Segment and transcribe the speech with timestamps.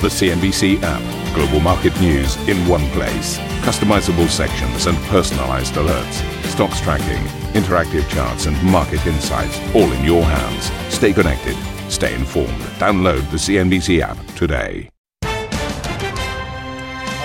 [0.00, 1.02] The CNBC app.
[1.34, 3.36] Global market news in one place.
[3.66, 6.22] Customizable sections and personalized alerts.
[6.44, 7.24] Stocks tracking,
[7.60, 10.70] interactive charts, and market insights all in your hands.
[10.94, 11.56] Stay connected.
[11.90, 12.60] Stay informed.
[12.78, 14.88] Download the CNBC app today.
[15.22, 15.26] A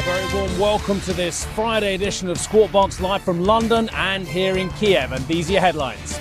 [0.01, 4.57] very warm welcome to this Friday edition of Squawk Box live from London and here
[4.57, 5.11] in Kiev.
[5.11, 6.19] And these are your headlines.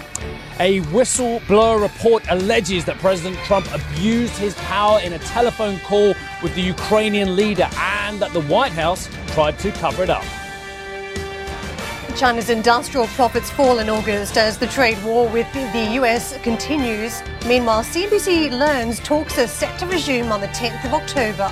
[0.60, 6.54] A whistleblower report alleges that President Trump abused his power in a telephone call with
[6.54, 10.24] the Ukrainian leader and that the White House tried to cover it up.
[12.16, 17.22] China's industrial profits fall in August as the trade war with the US continues.
[17.46, 21.50] Meanwhile, CNBC learns talks are set to resume on the 10th of October.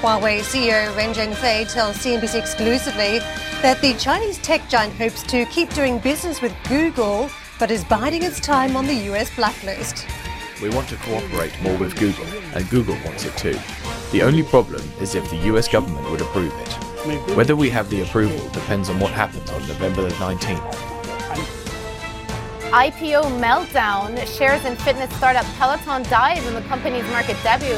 [0.00, 3.20] Huawei CEO Ren Zhengfei tells CNBC exclusively
[3.62, 8.22] that the Chinese tech giant hopes to keep doing business with Google but is biding
[8.22, 10.06] its time on the US blacklist.
[10.62, 13.58] We want to cooperate more with Google, and Google wants it too.
[14.12, 17.34] The only problem is if the US government would approve it.
[17.36, 20.74] Whether we have the approval depends on what happens on November the 19th.
[22.70, 24.18] IPO meltdown.
[24.36, 27.74] Shares in fitness startup Peloton dive in the company's market debut,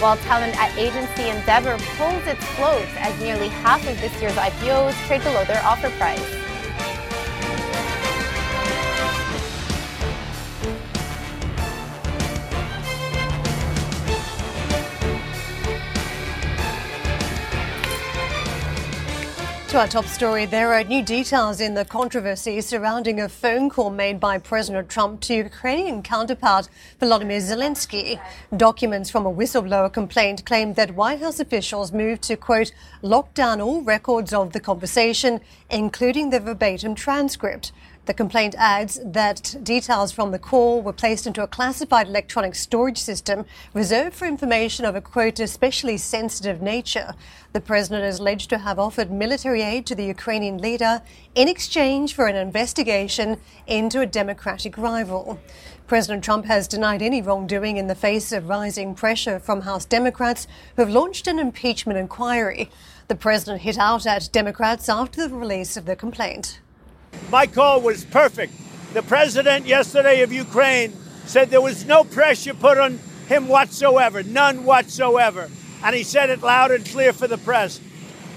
[0.00, 5.22] while talent agency Endeavor pulls its float as nearly half of this year's IPOs trade
[5.22, 6.45] below their offer price.
[19.76, 23.90] To our top story, there are new details in the controversy surrounding a phone call
[23.90, 28.18] made by President Trump to Ukrainian counterpart Volodymyr Zelensky.
[28.56, 33.60] Documents from a whistleblower complaint claimed that White House officials moved to, quote, lock down
[33.60, 37.70] all records of the conversation, including the verbatim transcript.
[38.06, 42.98] The complaint adds that details from the call were placed into a classified electronic storage
[42.98, 47.14] system reserved for information of a quote especially sensitive nature.
[47.52, 51.02] The president is alleged to have offered military aid to the Ukrainian leader
[51.34, 55.40] in exchange for an investigation into a democratic rival.
[55.88, 60.46] President Trump has denied any wrongdoing in the face of rising pressure from House Democrats
[60.76, 62.70] who have launched an impeachment inquiry.
[63.08, 66.60] The president hit out at Democrats after the release of the complaint.
[67.30, 68.52] My call was perfect.
[68.94, 70.92] The president yesterday of Ukraine
[71.26, 75.50] said there was no pressure put on him whatsoever, none whatsoever.
[75.82, 77.78] And he said it loud and clear for the press.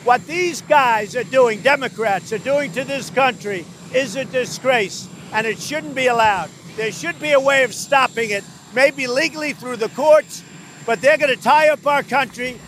[0.03, 5.45] What these guys are doing, Democrats are doing to this country, is a disgrace, and
[5.45, 6.49] it shouldn't be allowed.
[6.77, 8.43] There should be a way of stopping it,
[8.73, 10.43] maybe legally through the courts,
[10.85, 12.59] but they're going to tie up our country.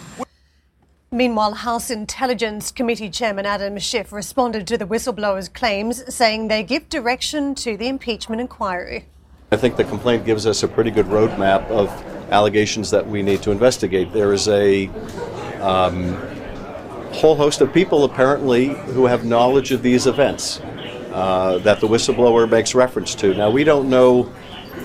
[1.13, 6.87] Meanwhile, House Intelligence Committee Chairman Adam Schiff responded to the whistleblower's claims, saying they give
[6.87, 9.03] direction to the impeachment inquiry.
[9.51, 11.89] I think the complaint gives us a pretty good roadmap of
[12.31, 14.13] allegations that we need to investigate.
[14.13, 14.87] There is a
[15.59, 16.13] um,
[17.11, 20.61] whole host of people apparently who have knowledge of these events
[21.11, 23.33] uh, that the whistleblower makes reference to.
[23.33, 24.31] Now, we don't know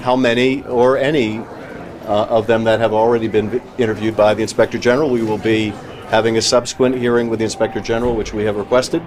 [0.01, 4.77] how many or any uh, of them that have already been interviewed by the Inspector
[4.79, 5.09] General.
[5.09, 5.73] We will be
[6.09, 9.03] having a subsequent hearing with the Inspector General, which we have requested,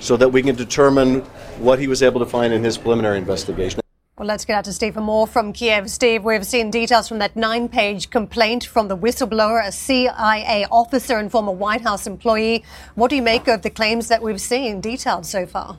[0.00, 1.20] so that we can determine
[1.58, 3.80] what he was able to find in his preliminary investigation.
[4.18, 5.90] Well, let's get out to Steve for more from Kiev.
[5.90, 11.18] Steve, we've seen details from that nine page complaint from the whistleblower, a CIA officer
[11.18, 12.64] and former White House employee.
[12.94, 15.78] What do you make of the claims that we've seen detailed so far?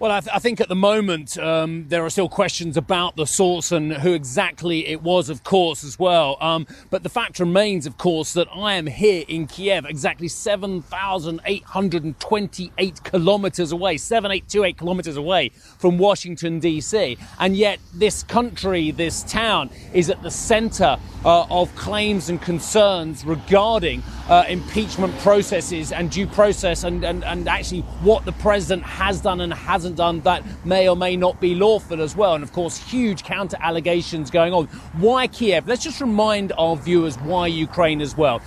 [0.00, 3.26] Well, I, th- I, think at the moment um, there are still questions about the
[3.26, 6.36] source and who exactly it was, of course, as well.
[6.40, 13.04] Um, but the fact remains, of course, that I am here in Kiev, exactly 7,828
[13.04, 17.16] kilometers away, 7,828 kilometers away from Washington, D.C.
[17.38, 23.24] And yet, this country, this town, is at the center uh, of claims and concerns
[23.24, 29.20] regarding uh, impeachment processes and due process and, and, and actually what the president has
[29.20, 32.34] done and hasn't done that may or may not be lawful as well.
[32.34, 34.66] And of course, huge counter allegations going on.
[34.98, 35.68] Why Kiev?
[35.68, 38.40] Let's just remind our viewers why Ukraine as well.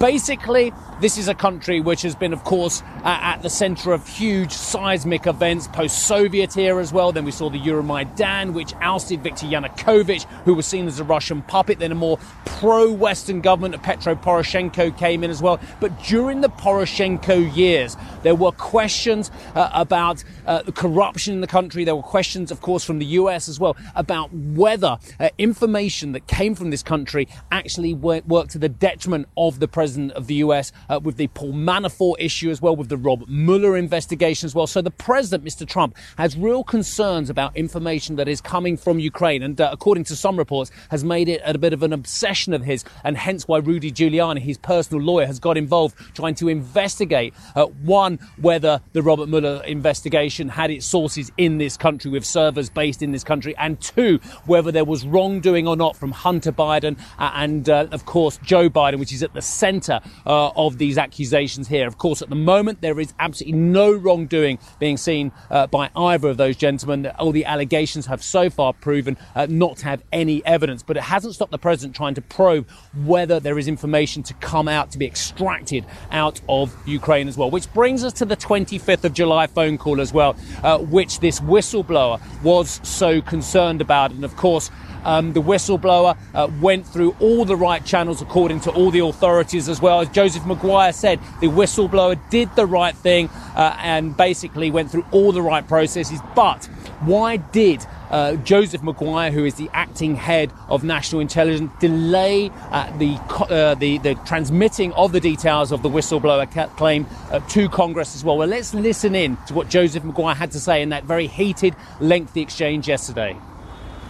[0.00, 0.72] Basically,
[1.04, 5.26] this is a country which has been, of course, at the center of huge seismic
[5.26, 7.12] events post Soviet era as well.
[7.12, 11.42] Then we saw the Euromaidan, which ousted Viktor Yanukovych, who was seen as a Russian
[11.42, 11.78] puppet.
[11.78, 15.60] Then a more pro Western government of Petro Poroshenko came in as well.
[15.78, 21.84] But during the Poroshenko years, there were questions uh, about uh, corruption in the country.
[21.84, 26.26] There were questions, of course, from the US as well about whether uh, information that
[26.28, 30.36] came from this country actually worked to the detriment of the president president of the
[30.36, 34.54] US uh, with the Paul Manafort issue as well, with the Robert Mueller investigation as
[34.54, 34.66] well.
[34.66, 35.66] So the president, Mr.
[35.66, 40.16] Trump, has real concerns about information that is coming from Ukraine, and uh, according to
[40.16, 43.58] some reports, has made it a bit of an obsession of his, and hence why
[43.58, 49.02] Rudy Giuliani, his personal lawyer, has got involved trying to investigate uh, one whether the
[49.02, 53.56] Robert Mueller investigation had its sources in this country with servers based in this country,
[53.56, 58.06] and two whether there was wrongdoing or not from Hunter Biden uh, and, uh, of
[58.06, 61.86] course, Joe Biden, which is at the centre uh, of these accusations here.
[61.86, 66.28] Of course, at the moment there is absolutely no wrongdoing being seen uh, by either
[66.28, 67.06] of those gentlemen.
[67.18, 71.04] All the allegations have so far proven uh, not to have any evidence, but it
[71.04, 72.68] hasn't stopped the president trying to probe
[73.04, 77.50] whether there is information to come out to be extracted out of Ukraine as well.
[77.50, 81.40] Which brings us to the 25th of July phone call as well, uh, which this
[81.40, 84.10] whistleblower was so concerned about.
[84.10, 84.70] And of course,
[85.04, 89.68] um, the whistleblower uh, went through all the right channels according to all the authorities
[89.68, 90.00] as well.
[90.00, 95.04] As Joseph Maguire said, the whistleblower did the right thing uh, and basically went through
[95.12, 96.20] all the right processes.
[96.34, 96.64] But
[97.00, 102.96] why did uh, Joseph Maguire, who is the acting head of national intelligence, delay uh,
[102.98, 103.14] the,
[103.50, 108.24] uh, the, the transmitting of the details of the whistleblower claim uh, to Congress as
[108.24, 108.38] well.
[108.38, 111.74] Well, let's listen in to what Joseph Maguire had to say in that very heated,
[112.00, 113.36] lengthy exchange yesterday.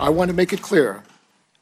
[0.00, 1.05] I want to make it clear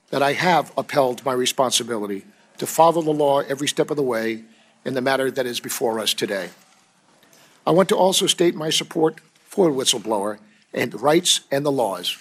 [0.08, 2.24] that I have upheld my responsibility
[2.56, 4.44] to follow the law every step of the way
[4.86, 6.48] in the matter that is before us today.
[7.66, 10.38] I want to also state my support for the whistleblower
[10.72, 12.16] and rights and the laws.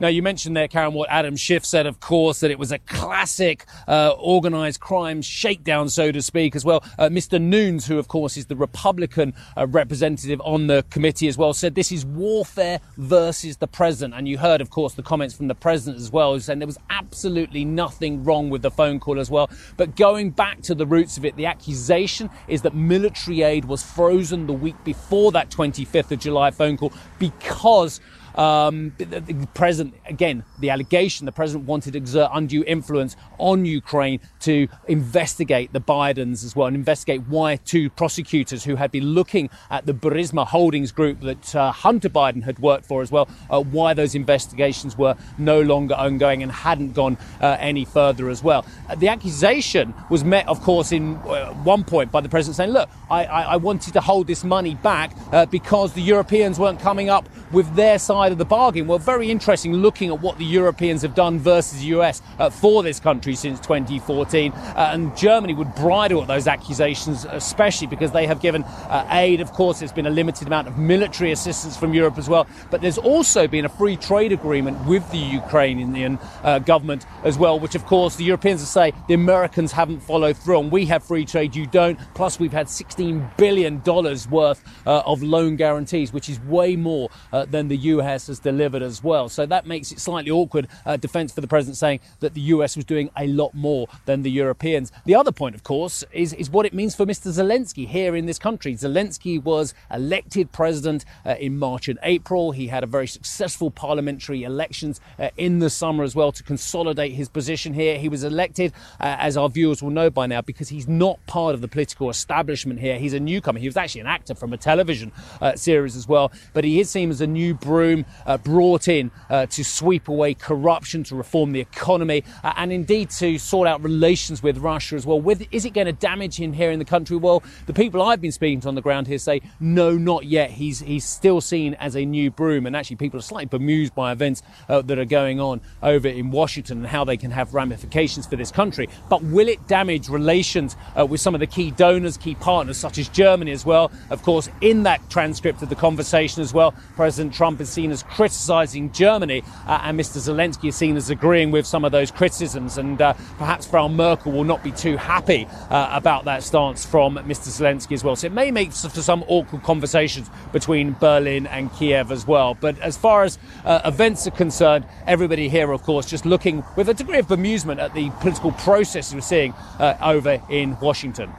[0.00, 2.80] Now, you mentioned there, Karen, what Adam Schiff said, of course, that it was a
[2.80, 6.82] classic uh, organized crime shakedown, so to speak, as well.
[6.98, 7.40] Uh, Mr.
[7.40, 11.76] Nunes, who, of course, is the Republican uh, representative on the committee as well, said
[11.76, 14.14] this is warfare versus the president.
[14.14, 16.78] And you heard, of course, the comments from the president as well, saying there was
[16.90, 19.48] absolutely nothing wrong with the phone call as well.
[19.76, 23.84] But going back to the roots of it, the accusation is that military aid was
[23.84, 28.00] frozen the week before that 25th of July phone call because
[28.34, 33.64] um, the, the president, again, the allegation the president wanted to exert undue influence on
[33.64, 39.04] Ukraine to investigate the Bidens as well and investigate why two prosecutors who had been
[39.04, 43.28] looking at the Burisma Holdings group that uh, Hunter Biden had worked for as well,
[43.50, 48.42] uh, why those investigations were no longer ongoing and hadn't gone uh, any further as
[48.42, 48.64] well.
[48.88, 52.70] Uh, the accusation was met, of course, in uh, one point by the president saying,
[52.70, 56.80] look, I, I, I wanted to hold this money back uh, because the Europeans weren't
[56.80, 58.86] coming up with their side side of the bargain.
[58.86, 62.82] Well, very interesting looking at what the Europeans have done versus the US uh, for
[62.82, 64.50] this country since 2014.
[64.52, 69.42] Uh, and Germany would bridle at those accusations, especially because they have given uh, aid.
[69.42, 72.46] Of course, there's been a limited amount of military assistance from Europe as well.
[72.70, 77.60] But there's also been a free trade agreement with the Ukrainian uh, government as well,
[77.60, 80.70] which, of course, the Europeans will say the Americans haven't followed through on.
[80.70, 81.98] We have free trade, you don't.
[82.14, 83.82] Plus, we've had $16 billion
[84.30, 88.38] worth uh, of loan guarantees, which is way more uh, than the US US has
[88.38, 89.28] delivered as well.
[89.28, 92.76] So that makes it slightly awkward uh, defence for the president saying that the US
[92.76, 94.92] was doing a lot more than the Europeans.
[95.04, 97.28] The other point, of course, is, is what it means for Mr.
[97.32, 98.74] Zelensky here in this country.
[98.74, 102.52] Zelensky was elected president uh, in March and April.
[102.52, 107.12] He had a very successful parliamentary elections uh, in the summer as well to consolidate
[107.12, 107.98] his position here.
[107.98, 111.54] He was elected, uh, as our viewers will know by now, because he's not part
[111.54, 112.98] of the political establishment here.
[112.98, 113.58] He's a newcomer.
[113.58, 116.90] He was actually an actor from a television uh, series as well, but he is
[116.90, 121.52] seen as a new broom uh, brought in uh, to sweep away corruption, to reform
[121.52, 125.20] the economy, uh, and indeed to sort out relations with Russia as well.
[125.20, 127.16] With, is it going to damage him here in the country?
[127.16, 130.50] Well, the people I've been speaking to on the ground here say no, not yet.
[130.50, 134.12] He's he's still seen as a new broom, and actually people are slightly bemused by
[134.12, 138.26] events uh, that are going on over in Washington and how they can have ramifications
[138.26, 138.88] for this country.
[139.08, 142.98] But will it damage relations uh, with some of the key donors, key partners, such
[142.98, 143.90] as Germany as well?
[144.10, 148.02] Of course, in that transcript of the conversation as well, President Trump is seen as
[148.02, 150.18] criticising Germany, uh, and Mr.
[150.18, 152.76] Zelensky is seen as agreeing with some of those criticisms.
[152.76, 157.16] And uh, perhaps Frau Merkel will not be too happy uh, about that stance from
[157.16, 157.48] Mr.
[157.48, 158.16] Zelensky as well.
[158.16, 162.54] So it may make for some awkward conversations between Berlin and Kiev as well.
[162.54, 166.88] But as far as uh, events are concerned, everybody here, of course, just looking with
[166.88, 171.32] a degree of bemusement at the political process we're seeing uh, over in Washington.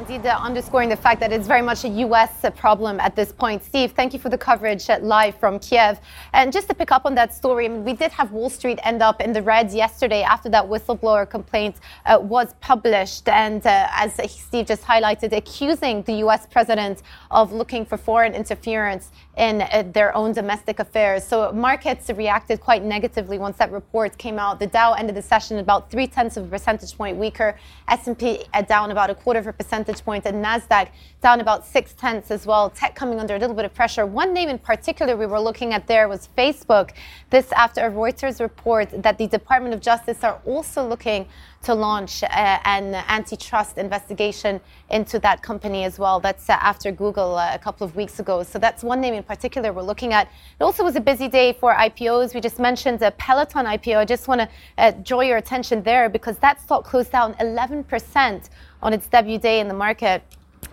[0.00, 2.44] Indeed, uh, underscoring the fact that it's very much a U.S.
[2.56, 3.62] problem at this point.
[3.62, 6.00] Steve, thank you for the coverage uh, live from Kiev.
[6.32, 8.80] And just to pick up on that story, I mean, we did have Wall Street
[8.82, 13.28] end up in the red yesterday after that whistleblower complaint uh, was published.
[13.28, 16.48] And uh, as Steve just highlighted, accusing the U.S.
[16.50, 21.22] president of looking for foreign interference in uh, their own domestic affairs.
[21.22, 24.58] So markets reacted quite negatively once that report came out.
[24.58, 27.56] The Dow ended the session about three tenths of a percentage point weaker.
[27.86, 29.52] S&P down about a quarter of a
[29.84, 30.88] percentage point, and Nasdaq
[31.20, 32.70] down about six tenths as well.
[32.70, 34.06] Tech coming under a little bit of pressure.
[34.06, 36.90] One name in particular we were looking at there was Facebook.
[37.30, 41.26] This after a Reuters report that the Department of Justice are also looking
[41.64, 42.26] to launch uh,
[42.64, 44.60] an antitrust investigation
[44.90, 46.20] into that company as well.
[46.20, 48.42] That's uh, after Google uh, a couple of weeks ago.
[48.42, 50.28] So that's one name in particular we're looking at.
[50.60, 52.34] It also was a busy day for IPOs.
[52.34, 53.96] We just mentioned the Peloton IPO.
[53.96, 58.50] I just want to uh, draw your attention there because that stock closed down 11%
[58.84, 60.22] on its debut day in the market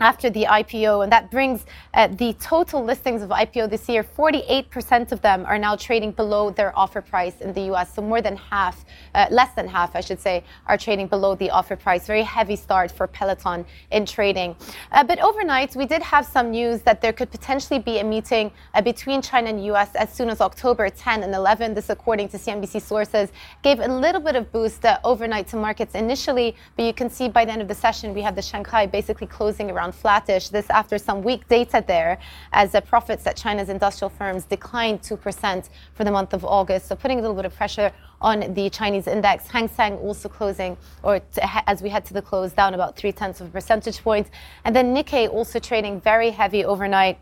[0.02, 4.04] after the IPO, and that brings uh, the total listings of IPO this year.
[4.04, 7.94] 48% of them are now trading below their offer price in the US.
[7.94, 11.52] So more than half, uh, less than half, I should say, are trading below the
[11.52, 12.08] offer price.
[12.08, 14.56] Very heavy start for Peloton in trading.
[14.92, 18.52] Uh, but overnight, we did have some news that there could potentially be a meeting
[18.74, 21.76] uh, between China and US as soon as October 10 and 11.
[21.76, 23.32] This, according to CNBC sources,
[23.62, 26.56] gave a little bit of boost uh, overnight to markets initially.
[26.76, 29.28] But you can see by the end of the session, we have the Shanghai basically
[29.28, 30.50] closing around around flattish.
[30.50, 32.18] This after some weak data there,
[32.52, 36.88] as the profits at China's industrial firms declined 2% for the month of August.
[36.88, 39.48] So putting a little bit of pressure on the Chinese index.
[39.48, 43.12] Hang Seng also closing, or to, as we head to the close, down about three
[43.12, 44.30] tenths of a percentage point.
[44.64, 47.18] And then Nikkei also trading very heavy overnight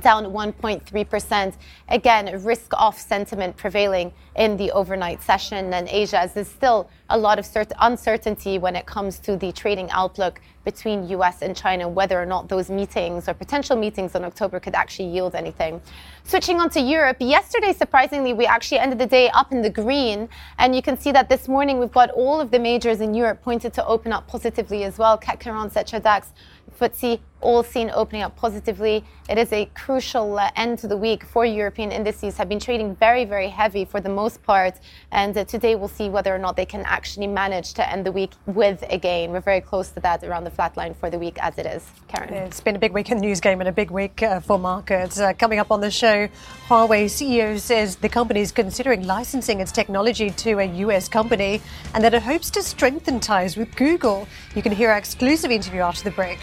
[0.00, 1.54] down 1.3%.
[1.88, 5.72] Again, risk off sentiment prevailing in the overnight session.
[5.72, 9.52] And Asia, as there's still a lot of cert- uncertainty when it comes to the
[9.52, 14.24] trading outlook between US and China, whether or not those meetings or potential meetings in
[14.24, 15.80] October could actually yield anything.
[16.24, 20.28] Switching on to Europe, yesterday, surprisingly, we actually ended the day up in the green.
[20.58, 23.42] And you can see that this morning we've got all of the majors in Europe
[23.42, 25.18] pointed to open up positively as well.
[25.18, 26.32] CAC 40, Xetra DAX,
[26.78, 29.04] FTSE all seen opening up positively.
[29.28, 32.36] It is a crucial uh, end to the week for European indices.
[32.36, 34.74] Have been trading very, very heavy for the most part,
[35.12, 38.12] and uh, today we'll see whether or not they can actually manage to end the
[38.12, 39.30] week with a gain.
[39.30, 41.86] We're very close to that around the flat line for the week as it is.
[42.08, 44.40] Karen, it's been a big week in the news game and a big week uh,
[44.40, 45.18] for markets.
[45.18, 46.28] Uh, coming up on the show,
[46.68, 51.60] Huawei CEO says the company is considering licensing its technology to a US company,
[51.94, 54.26] and that it hopes to strengthen ties with Google.
[54.54, 56.38] You can hear our exclusive interview after the break.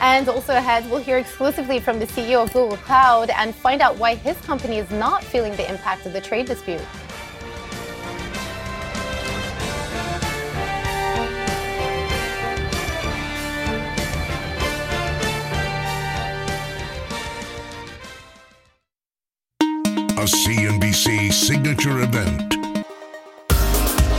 [0.00, 3.96] And also ahead, we'll hear exclusively from the CEO of Google Cloud and find out
[3.96, 6.82] why his company is not feeling the impact of the trade dispute.
[20.22, 22.51] A CNBC signature event.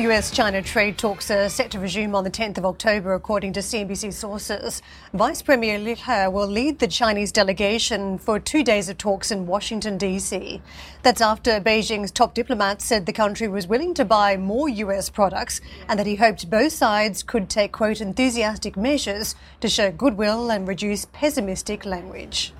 [0.00, 3.60] US China trade talks are set to resume on the 10th of October, according to
[3.60, 4.80] CNBC sources.
[5.12, 9.46] Vice Premier Liu He will lead the Chinese delegation for two days of talks in
[9.46, 10.62] Washington, D.C.
[11.02, 15.60] That's after Beijing's top diplomat said the country was willing to buy more US products
[15.86, 20.66] and that he hoped both sides could take, quote, enthusiastic measures to show goodwill and
[20.66, 22.54] reduce pessimistic language.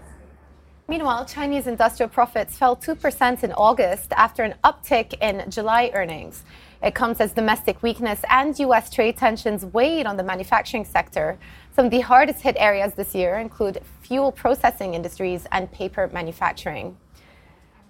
[0.89, 6.43] Meanwhile, Chinese industrial profits fell 2% in August after an uptick in July earnings.
[6.83, 8.89] It comes as domestic weakness and U.S.
[8.91, 11.39] trade tensions weighed on the manufacturing sector.
[11.77, 16.97] Some of the hardest hit areas this year include fuel processing industries and paper manufacturing.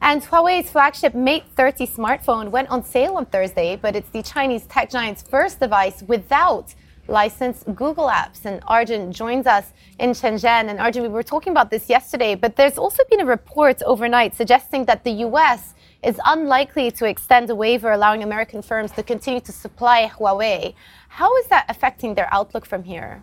[0.03, 4.65] And Huawei's flagship Mate 30 smartphone went on sale on Thursday, but it's the Chinese
[4.67, 6.75] tech giant's first device without
[7.07, 8.45] licensed Google apps.
[8.45, 10.69] And Arjun joins us in Shenzhen.
[10.69, 14.35] And Arjun, we were talking about this yesterday, but there's also been a report overnight
[14.35, 19.41] suggesting that the US is unlikely to extend a waiver allowing American firms to continue
[19.41, 20.75] to supply Huawei.
[21.09, 23.23] How is that affecting their outlook from here?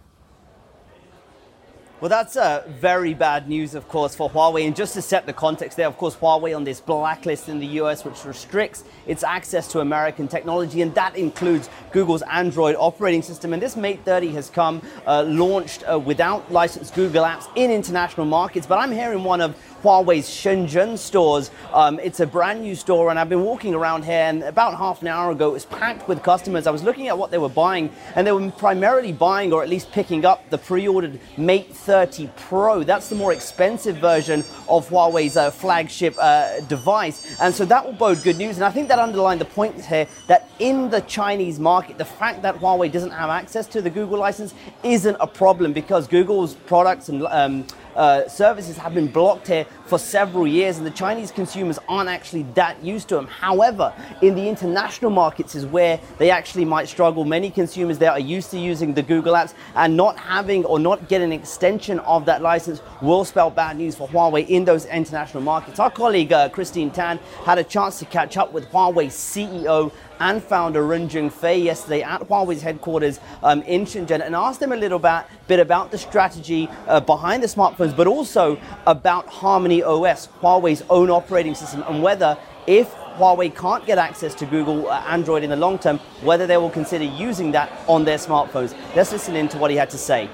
[2.00, 4.68] Well, that's uh, very bad news, of course, for Huawei.
[4.68, 7.66] And just to set the context there, of course, Huawei on this blacklist in the
[7.82, 13.52] US, which restricts its access to American technology, and that includes Google's Android operating system.
[13.52, 18.28] And this Mate 30 has come uh, launched uh, without licensed Google apps in international
[18.28, 18.68] markets.
[18.68, 19.56] But I'm hearing one of
[19.88, 21.50] Huawei's Shenzhen stores.
[21.72, 25.02] Um, it's a brand new store, and I've been walking around here, and about half
[25.02, 26.68] an hour ago, it was packed with customers.
[26.68, 29.70] I was looking at what they were buying, and they were primarily buying or at
[29.70, 32.84] least picking up the pre ordered Mate 30 Pro.
[32.84, 37.38] That's the more expensive version of Huawei's uh, flagship uh, device.
[37.40, 38.58] And so that will bode good news.
[38.58, 42.42] And I think that underlined the point here that in the Chinese market, the fact
[42.42, 44.54] that Huawei doesn't have access to the Google license
[44.84, 47.66] isn't a problem because Google's products and um,
[47.96, 52.44] uh, services have been blocked here for several years, and the Chinese consumers aren't actually
[52.54, 53.28] that used to them.
[53.28, 57.24] However, in the international markets is where they actually might struggle.
[57.24, 61.08] Many consumers there are used to using the Google apps, and not having or not
[61.08, 65.42] getting an extension of that license will spell bad news for Huawei in those international
[65.42, 65.80] markets.
[65.80, 70.44] Our colleague uh, Christine Tan had a chance to catch up with Huawei's CEO and
[70.44, 75.00] founder Ren Zhengfei yesterday at Huawei's headquarters um, in Shenzhen and asked them a little
[75.00, 80.84] bit, bit about the strategy uh, behind the smartphones, but also about Harmony OS, Huawei's
[80.90, 85.50] own operating system, and whether if Huawei can't get access to Google uh, Android in
[85.50, 88.78] the long term, whether they will consider using that on their smartphones.
[88.96, 90.30] Let's listen in to what he had to say.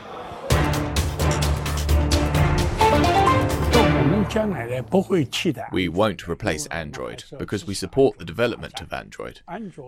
[5.71, 9.41] We won't replace Android because we support the development of Android.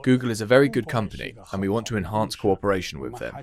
[0.03, 3.35] Google is a very good company and we want to enhance cooperation with them.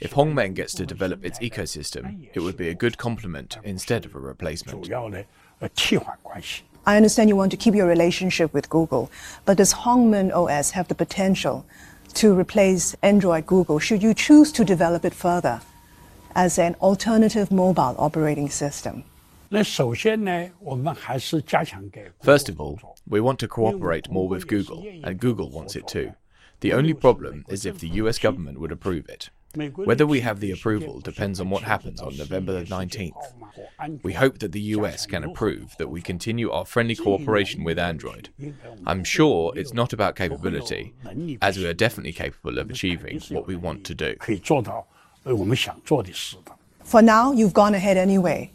[0.00, 4.14] If Hongmeng gets to develop its ecosystem, it would be a good complement instead of
[4.14, 4.88] a replacement.
[6.86, 9.10] I understand you want to keep your relationship with Google,
[9.44, 11.66] but does Hongmeng OS have the potential
[12.14, 15.60] to replace Android Google should you choose to develop it further
[16.34, 19.04] as an alternative mobile operating system?
[22.22, 26.14] First of all, we want to cooperate more with Google, and Google wants it too.
[26.60, 29.30] The only problem is if the US government would approve it.
[29.56, 34.02] Whether we have the approval depends on what happens on November the 19th.
[34.02, 38.28] We hope that the US can approve that we continue our friendly cooperation with Android.
[38.86, 40.94] I'm sure it's not about capability,
[41.42, 44.14] as we are definitely capable of achieving what we want to do.
[46.84, 48.52] For now, you've gone ahead anyway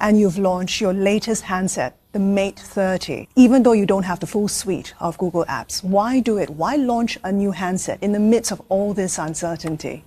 [0.00, 4.26] and you've launched your latest handset, the Mate 30, even though you don't have the
[4.26, 5.84] full suite of Google apps.
[5.84, 6.48] Why do it?
[6.48, 10.02] Why launch a new handset in the midst of all this uncertainty?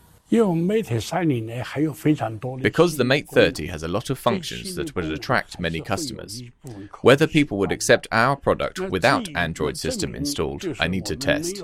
[2.59, 2.63] Eh?
[2.63, 6.43] Because the Mate 30 has a lot of functions that would attract many customers.
[7.01, 11.63] Whether people would accept our product without Android system installed, I need to test.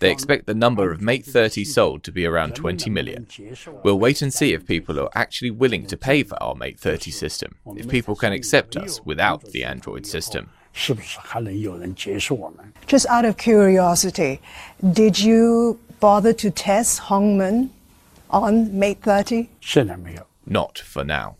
[0.00, 3.28] They expect the number of Mate 30 sold to be around 20 million.
[3.84, 7.12] We'll wait and see if people are actually willing to pay for our Mate 30
[7.12, 10.50] system, if people can accept us without the Android system.
[12.86, 14.40] Just out of curiosity,
[14.92, 17.70] did you bother to test Hongmeng
[18.30, 19.48] on Mate 30?
[20.46, 21.36] Not for now.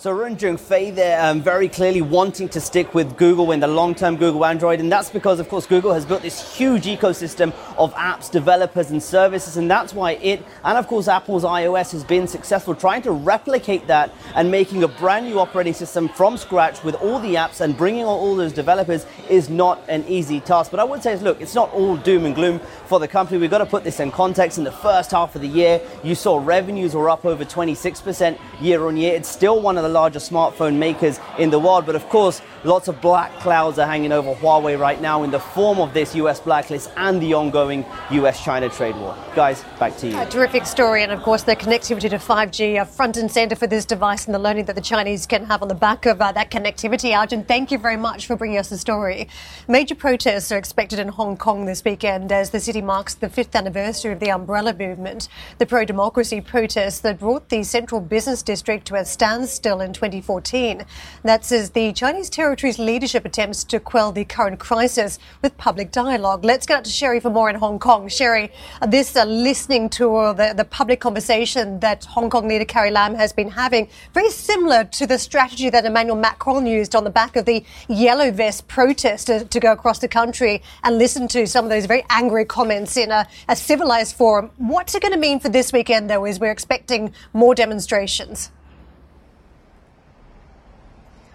[0.00, 4.16] So Ren Zhengfei there um, very clearly wanting to stick with Google in the long-term
[4.16, 8.30] Google Android, and that's because, of course, Google has built this huge ecosystem of apps,
[8.30, 12.74] developers, and services, and that's why it, and of course Apple's iOS has been successful
[12.74, 17.18] trying to replicate that and making a brand new operating system from scratch with all
[17.18, 20.70] the apps and bringing on all those developers is not an easy task.
[20.70, 23.38] But I would say, look, it's not all doom and gloom for the company.
[23.38, 24.56] We've got to put this in context.
[24.56, 28.86] In the first half of the year, you saw revenues were up over 26% year
[28.86, 29.14] on year.
[29.14, 31.86] It's still one of the largest smartphone makers in the world.
[31.86, 35.40] But of course, lots of black clouds are hanging over Huawei right now in the
[35.40, 39.16] form of this US blacklist and the ongoing US China trade war.
[39.34, 40.18] Guys, back to you.
[40.18, 41.02] A terrific story.
[41.02, 44.34] And of course, the connectivity to 5G are front and center for this device and
[44.34, 47.16] the learning that the Chinese can have on the back of uh, that connectivity.
[47.16, 49.28] Arjun, thank you very much for bringing us the story.
[49.68, 53.54] Major protests are expected in Hong Kong this weekend as the city marks the fifth
[53.54, 55.28] anniversary of the umbrella movement.
[55.58, 60.84] The pro democracy protests that brought the central business district to a standstill in 2014.
[61.22, 66.44] That's as the Chinese territory's leadership attempts to quell the current crisis with public dialogue.
[66.44, 68.08] Let's get out to Sherry for more in Hong Kong.
[68.08, 68.50] Sherry,
[68.88, 73.32] this uh, listening tour, the, the public conversation that Hong Kong leader Carrie Lam has
[73.32, 77.44] been having, very similar to the strategy that Emmanuel Macron used on the back of
[77.44, 81.70] the yellow vest protest to, to go across the country and listen to some of
[81.70, 84.50] those very angry comments in a, a civilized forum.
[84.56, 88.50] What's it going to mean for this weekend, though, is we're expecting more demonstrations?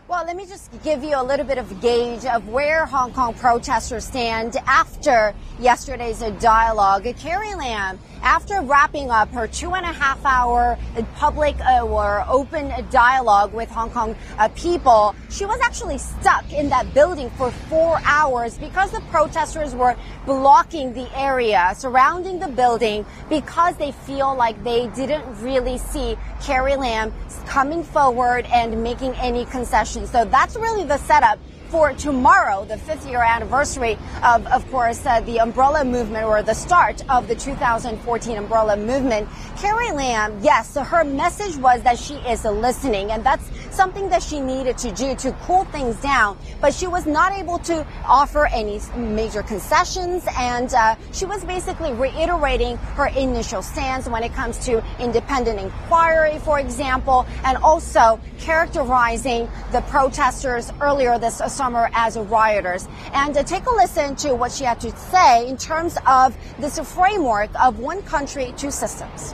[0.08, 3.34] Well, let me just give you a little bit of gauge of where Hong Kong
[3.34, 7.08] protesters stand after yesterday's dialogue.
[7.18, 10.78] Carrie Lam, after wrapping up her two and a half hour
[11.16, 16.70] public uh, or open dialogue with Hong Kong uh, people, she was actually stuck in
[16.70, 19.96] that building for four hours because the protesters were
[20.28, 26.76] blocking the area surrounding the building because they feel like they didn't really see Carrie
[26.76, 27.12] Lam
[27.48, 29.95] coming forward and making any concessions.
[30.04, 31.40] So that's really the setup
[31.76, 36.54] for tomorrow, the fifth year anniversary of, of course, uh, the umbrella movement or the
[36.54, 39.28] start of the 2014 umbrella movement.
[39.58, 43.44] Carrie Lam, yes, her message was that she is listening, and that's
[43.76, 46.38] something that she needed to do to cool things down.
[46.62, 51.92] But she was not able to offer any major concessions, and uh, she was basically
[51.92, 59.50] reiterating her initial stance when it comes to independent inquiry, for example, and also characterizing
[59.74, 62.88] the protesters earlier this summer summer as rioters.
[63.14, 66.78] And uh, take a listen to what she had to say in terms of this
[66.96, 69.34] framework of one country, two systems.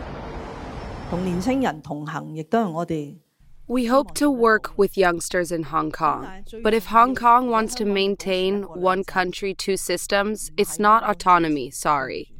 [3.68, 6.46] We hope to work with youngsters in Hong Kong.
[6.64, 12.32] But if Hong Kong wants to maintain one country, two systems, it's not autonomy, sorry.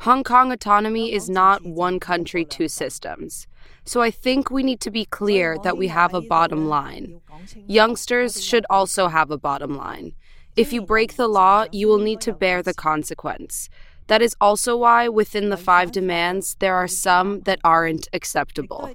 [0.00, 3.46] Hong Kong autonomy is not one country, two systems.
[3.84, 7.20] So I think we need to be clear that we have a bottom line.
[7.66, 10.12] Youngsters should also have a bottom line.
[10.56, 13.70] If you break the law, you will need to bear the consequence.
[14.08, 18.94] That is also why within the five demands, there are some that aren't acceptable.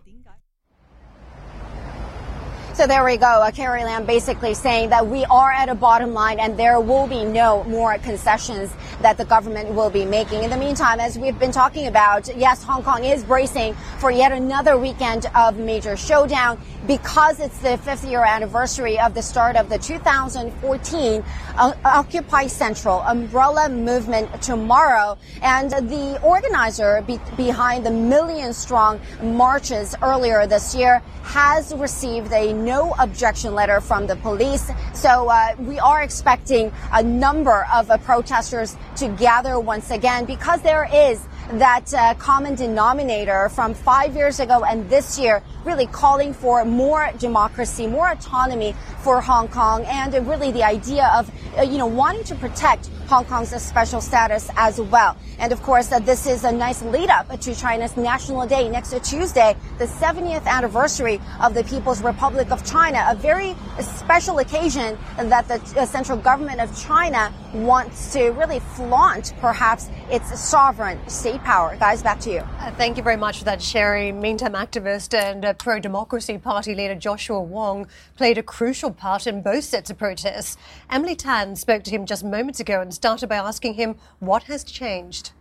[2.74, 3.48] So there we go.
[3.54, 7.24] Carrie Lam basically saying that we are at a bottom line and there will be
[7.24, 10.44] no more concessions that the government will be making.
[10.44, 14.32] In the meantime, as we've been talking about, yes, Hong Kong is bracing for yet
[14.32, 19.70] another weekend of major showdown because it's the fifth year anniversary of the start of
[19.70, 21.24] the 2014
[21.56, 25.16] uh, Occupy Central umbrella movement tomorrow.
[25.44, 32.52] And the organizer be- behind the million strong marches earlier this year has received a
[32.64, 34.72] no objection letter from the police.
[34.94, 40.62] So uh, we are expecting a number of uh, protesters to gather once again because
[40.62, 46.34] there is that uh, common denominator from five years ago and this year, really calling
[46.34, 51.78] for more democracy, more autonomy for Hong Kong, and really the idea of, uh, you
[51.78, 55.16] know, wanting to protect Hong Kong's special status as well.
[55.38, 58.90] And of course, uh, this is a nice lead up to China's National Day next
[59.04, 65.48] Tuesday, the 70th anniversary of the People's Republic of China, a very special occasion that
[65.48, 71.76] the uh, central government of China wants to really flaunt perhaps its sovereign state power.
[71.80, 72.40] Guys, back to you.
[72.40, 74.12] Uh, thank you very much for that, Sherry.
[74.12, 79.44] Meantime, activist and uh, pro democracy party leader Joshua Wong played a crucial part in
[79.44, 80.58] both sets of protests.
[80.90, 84.64] Emily Tan spoke to him just moments ago and started by asking him what has
[84.64, 85.32] changed.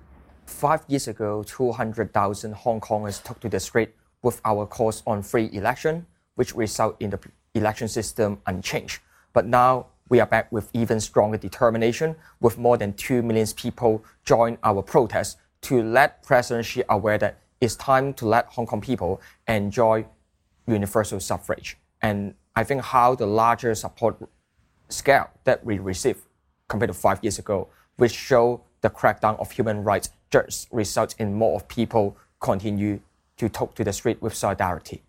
[0.46, 5.48] Five years ago, 200,000 Hong Kongers took to the street with our calls on free
[5.52, 7.20] election, which result in the
[7.54, 8.98] election system unchanged.
[9.32, 14.04] But now we are back with even stronger determination, with more than 2 million people
[14.24, 18.80] join our protest to let President Xi aware that it's time to let Hong Kong
[18.80, 20.04] people enjoy
[20.66, 21.78] universal suffrage.
[22.00, 24.16] And I think how the larger support
[24.88, 26.26] scale that we receive
[26.72, 28.44] compared to five years ago, which show
[28.80, 32.98] the crackdown of human rights just results in more of people continue
[33.36, 35.02] to talk to the street with solidarity.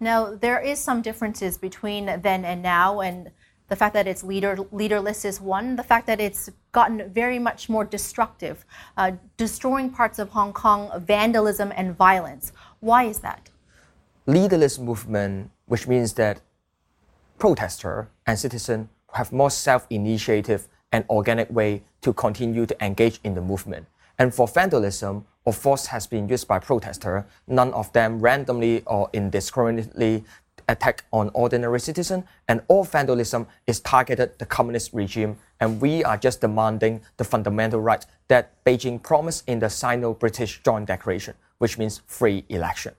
[0.00, 3.18] Now, there is some differences between then and now, and
[3.66, 5.66] the fact that it's leader leaderless is one.
[5.82, 6.44] The fact that it's
[6.78, 8.64] gotten very much more destructive,
[8.96, 10.82] uh, destroying parts of Hong Kong,
[11.14, 12.52] vandalism and violence.
[12.78, 13.50] Why is that?
[14.26, 16.36] Leaderless movement, which means that
[17.38, 23.40] protester and citizen have more self-initiative and organic way to continue to engage in the
[23.40, 23.86] movement.
[24.18, 29.08] And for vandalism, or force has been used by protesters, none of them randomly or
[29.12, 30.24] indiscriminately
[30.68, 36.16] attack on ordinary citizens, and all vandalism is targeted the communist regime, and we are
[36.16, 42.02] just demanding the fundamental right that Beijing promised in the Sino-British Joint Declaration, which means
[42.06, 42.94] free election.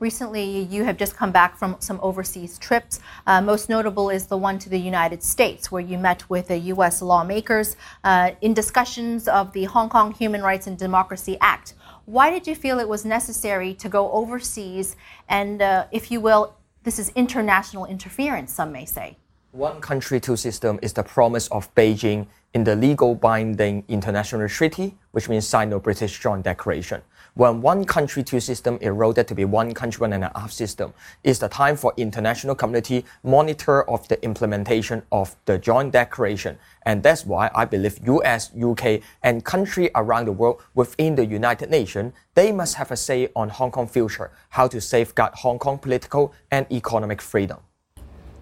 [0.00, 3.00] Recently, you have just come back from some overseas trips.
[3.26, 6.58] Uh, most notable is the one to the United States, where you met with the
[6.72, 7.02] U.S.
[7.02, 11.74] lawmakers uh, in discussions of the Hong Kong Human Rights and Democracy Act.
[12.04, 14.94] Why did you feel it was necessary to go overseas
[15.28, 19.16] and, uh, if you will, this is international interference, some may say?
[19.50, 24.96] One country, two system is the promise of Beijing in the legal binding international treaty,
[25.10, 27.02] which means Sino-British Joint Declaration.
[27.38, 30.92] When one country, two system eroded to be one country, one and a half system,
[31.22, 36.58] it's the time for international community monitor of the implementation of the Joint Declaration.
[36.82, 41.70] And that's why I believe US, UK, and country around the world within the United
[41.70, 45.78] Nations, they must have a say on Hong Kong future, how to safeguard Hong Kong
[45.78, 47.58] political and economic freedom.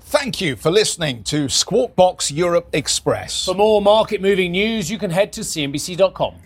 [0.01, 3.45] Thank you for listening to Squawk Box Europe Express.
[3.45, 6.46] For more market moving news, you can head to CNBC.com.